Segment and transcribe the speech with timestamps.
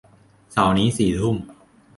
[0.51, 1.35] เสาร์นี้สี่ทุ่ม